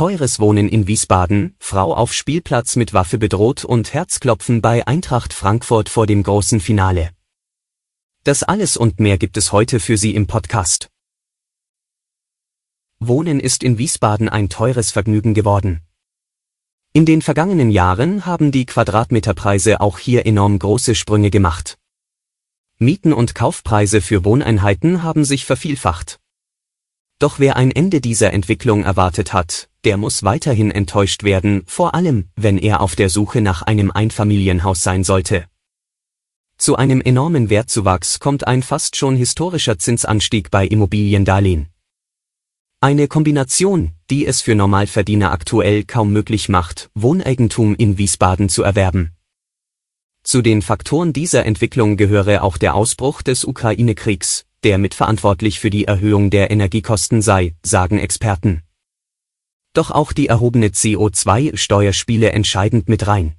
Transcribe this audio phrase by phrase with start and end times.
[0.00, 5.90] Teures Wohnen in Wiesbaden, Frau auf Spielplatz mit Waffe bedroht und Herzklopfen bei Eintracht Frankfurt
[5.90, 7.10] vor dem großen Finale.
[8.24, 10.88] Das alles und mehr gibt es heute für Sie im Podcast.
[12.98, 15.82] Wohnen ist in Wiesbaden ein teures Vergnügen geworden.
[16.94, 21.76] In den vergangenen Jahren haben die Quadratmeterpreise auch hier enorm große Sprünge gemacht.
[22.78, 26.20] Mieten und Kaufpreise für Wohneinheiten haben sich vervielfacht.
[27.20, 32.30] Doch wer ein Ende dieser Entwicklung erwartet hat, der muss weiterhin enttäuscht werden, vor allem,
[32.34, 35.44] wenn er auf der Suche nach einem Einfamilienhaus sein sollte.
[36.56, 41.68] Zu einem enormen Wertzuwachs kommt ein fast schon historischer Zinsanstieg bei Immobiliendarlehen.
[42.80, 49.12] Eine Kombination, die es für Normalverdiener aktuell kaum möglich macht, Wohneigentum in Wiesbaden zu erwerben.
[50.22, 55.86] Zu den Faktoren dieser Entwicklung gehöre auch der Ausbruch des Ukraine-Kriegs, der mitverantwortlich für die
[55.86, 58.62] Erhöhung der Energiekosten sei, sagen Experten.
[59.72, 63.36] Doch auch die erhobene CO2-Steuer spiele entscheidend mit rein.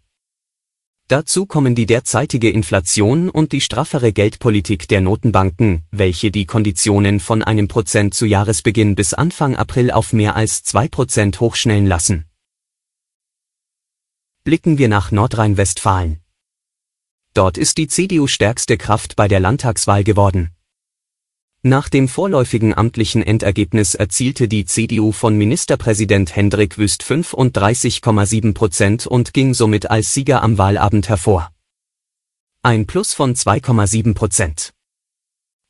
[1.07, 7.43] Dazu kommen die derzeitige Inflation und die straffere Geldpolitik der Notenbanken, welche die Konditionen von
[7.43, 12.25] einem Prozent zu Jahresbeginn bis Anfang April auf mehr als zwei Prozent hochschnellen lassen.
[14.45, 16.21] Blicken wir nach Nordrhein-Westfalen.
[17.33, 20.51] Dort ist die CDU stärkste Kraft bei der Landtagswahl geworden.
[21.63, 29.31] Nach dem vorläufigen amtlichen Endergebnis erzielte die CDU von Ministerpräsident Hendrik Wüst 35,7 Prozent und
[29.31, 31.51] ging somit als Sieger am Wahlabend hervor.
[32.63, 34.73] Ein Plus von 2,7 Prozent.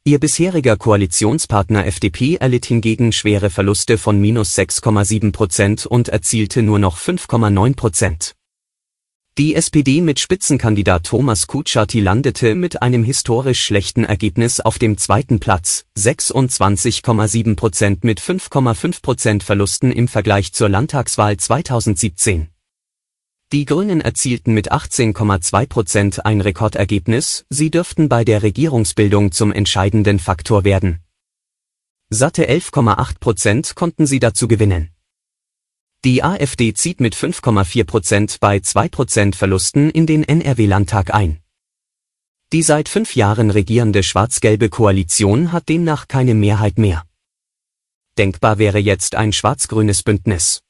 [0.05, 6.79] Ihr bisheriger Koalitionspartner FDP erlitt hingegen schwere Verluste von minus 6,7 Prozent und erzielte nur
[6.79, 8.35] noch 5,9 Prozent.
[9.37, 15.39] Die SPD mit Spitzenkandidat Thomas Kutschaty landete mit einem historisch schlechten Ergebnis auf dem zweiten
[15.39, 22.49] Platz, 26,7 Prozent mit 5,5 Prozent Verlusten im Vergleich zur Landtagswahl 2017.
[23.53, 30.19] Die Grünen erzielten mit 18,2 Prozent ein Rekordergebnis, sie dürften bei der Regierungsbildung zum entscheidenden
[30.19, 30.99] Faktor werden.
[32.09, 34.89] Satte 11,8 Prozent konnten sie dazu gewinnen.
[36.03, 41.41] Die AfD zieht mit 5,4 Prozent bei 2 Prozent Verlusten in den NRW-Landtag ein.
[42.51, 47.05] Die seit fünf Jahren regierende schwarz-gelbe Koalition hat demnach keine Mehrheit mehr.
[48.17, 50.63] Denkbar wäre jetzt ein schwarz-grünes Bündnis.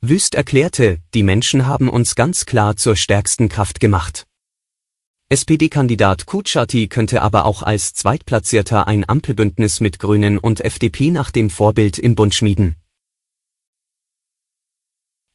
[0.00, 4.26] Wüst erklärte, die Menschen haben uns ganz klar zur stärksten Kraft gemacht.
[5.28, 11.50] SPD-Kandidat Kutschaty könnte aber auch als Zweitplatzierter ein Ampelbündnis mit Grünen und FDP nach dem
[11.50, 12.79] Vorbild im Bund schmieden.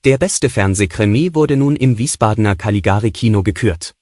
[0.06, 3.96] Der beste Fernsehkrimi wurde nun im Wiesbadener Caligari-Kino gekürt.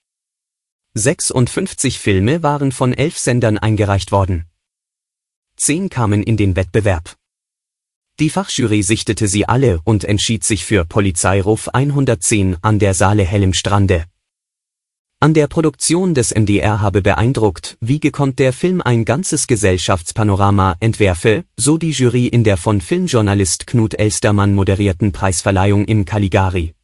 [0.96, 4.44] 56 Filme waren von elf Sendern eingereicht worden.
[5.56, 7.16] Zehn kamen in den Wettbewerb.
[8.20, 13.44] Die Fachjury sichtete sie alle und entschied sich für Polizeiruf 110 an der Saale Hell
[13.44, 14.04] im Strande.
[15.24, 21.46] An der Produktion des MDR habe beeindruckt, wie gekonnt der Film ein ganzes Gesellschaftspanorama entwerfe,
[21.56, 26.76] so die Jury in der von Filmjournalist Knut Elstermann moderierten Preisverleihung im Caligari.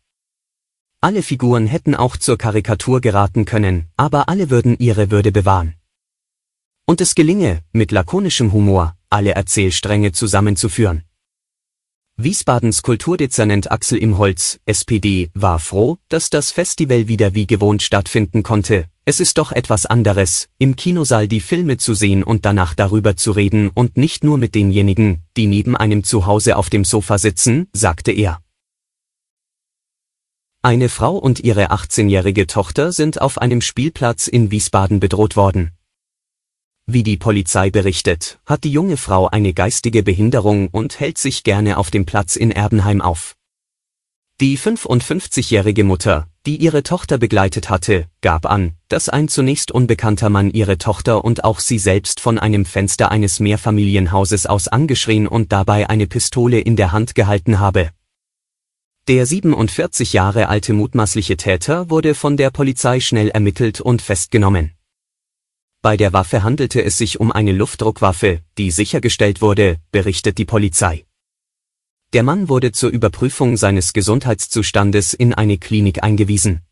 [1.02, 5.74] Alle Figuren hätten auch zur Karikatur geraten können, aber alle würden ihre Würde bewahren.
[6.86, 11.04] Und es gelinge, mit lakonischem Humor, alle Erzählstränge zusammenzuführen.
[12.22, 18.88] Wiesbadens Kulturdezernent Axel Imholz, SPD, war froh, dass das Festival wieder wie gewohnt stattfinden konnte.
[19.06, 23.32] Es ist doch etwas anderes, im Kinosaal die Filme zu sehen und danach darüber zu
[23.32, 27.70] reden und nicht nur mit denjenigen, die neben einem zu Hause auf dem Sofa sitzen,
[27.72, 28.42] sagte er.
[30.62, 35.72] Eine Frau und ihre 18-jährige Tochter sind auf einem Spielplatz in Wiesbaden bedroht worden.
[36.92, 41.78] Wie die Polizei berichtet, hat die junge Frau eine geistige Behinderung und hält sich gerne
[41.78, 43.36] auf dem Platz in Erbenheim auf.
[44.42, 50.50] Die 55-jährige Mutter, die ihre Tochter begleitet hatte, gab an, dass ein zunächst unbekannter Mann
[50.50, 55.92] ihre Tochter und auch sie selbst von einem Fenster eines Mehrfamilienhauses aus angeschrien und dabei
[55.92, 57.92] eine Pistole in der Hand gehalten habe.
[59.08, 64.72] Der 47 Jahre alte mutmaßliche Täter wurde von der Polizei schnell ermittelt und festgenommen.
[65.82, 71.06] Bei der Waffe handelte es sich um eine Luftdruckwaffe, die sichergestellt wurde, berichtet die Polizei.
[72.12, 76.64] Der Mann wurde zur Überprüfung seines Gesundheitszustandes in eine Klinik eingewiesen.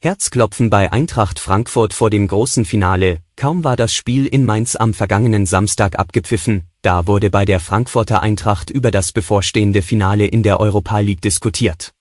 [0.00, 4.94] Herzklopfen bei Eintracht Frankfurt vor dem großen Finale, kaum war das Spiel in Mainz am
[4.94, 10.60] vergangenen Samstag abgepfiffen, da wurde bei der Frankfurter Eintracht über das bevorstehende Finale in der
[10.60, 11.95] Europa League diskutiert.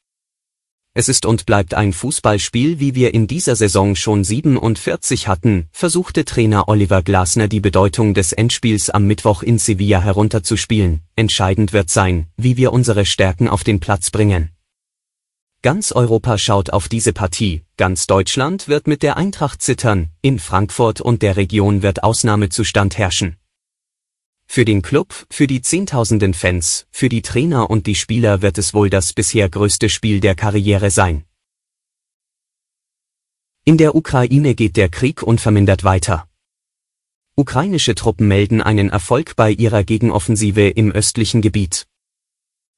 [0.98, 6.24] Es ist und bleibt ein Fußballspiel, wie wir in dieser Saison schon 47 hatten, versuchte
[6.24, 11.02] Trainer Oliver Glasner die Bedeutung des Endspiels am Mittwoch in Sevilla herunterzuspielen.
[11.18, 14.52] Entscheidend wird sein, wie wir unsere Stärken auf den Platz bringen.
[15.62, 21.02] Ganz Europa schaut auf diese Partie, ganz Deutschland wird mit der Eintracht zittern, in Frankfurt
[21.02, 23.36] und der Region wird Ausnahmezustand herrschen.
[24.48, 28.74] Für den Club, für die Zehntausenden Fans, für die Trainer und die Spieler wird es
[28.74, 31.26] wohl das bisher größte Spiel der Karriere sein.
[33.66, 36.30] In der Ukraine geht der Krieg unvermindert weiter.
[37.36, 41.88] Ukrainische Truppen melden einen Erfolg bei ihrer Gegenoffensive im östlichen Gebiet.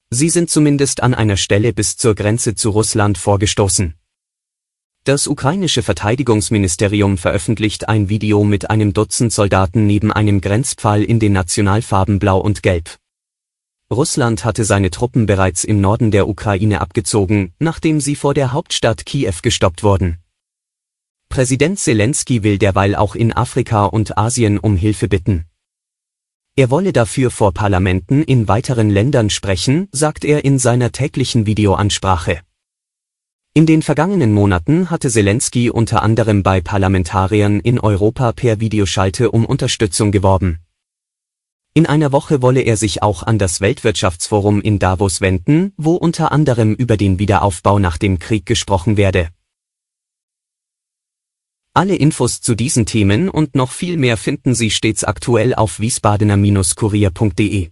[0.10, 3.97] Sie sind zumindest an einer Stelle bis zur Grenze zu Russland vorgestoßen.
[5.07, 11.31] Das ukrainische Verteidigungsministerium veröffentlicht ein Video mit einem Dutzend Soldaten neben einem Grenzpfahl in den
[11.31, 12.98] Nationalfarben Blau und Gelb.
[13.89, 19.06] Russland hatte seine Truppen bereits im Norden der Ukraine abgezogen, nachdem sie vor der Hauptstadt
[19.06, 20.18] Kiew gestoppt wurden.
[21.30, 25.45] Präsident Zelensky will derweil auch in Afrika und Asien um Hilfe bitten.
[26.57, 32.42] Er wolle dafür vor Parlamenten in weiteren Ländern sprechen, sagt er in seiner täglichen Videoansprache.
[33.57, 39.48] In den vergangenen Monaten hatte Zelensky unter anderem bei Parlamentariern in Europa per Videoschalte um
[39.48, 40.59] Unterstützung geworben.
[41.74, 46.31] In einer Woche wolle er sich auch an das Weltwirtschaftsforum in Davos wenden, wo unter
[46.31, 49.30] anderem über den Wiederaufbau nach dem Krieg gesprochen werde.
[51.74, 57.71] Alle Infos zu diesen Themen und noch viel mehr finden Sie stets aktuell auf wiesbadener-kurier.de.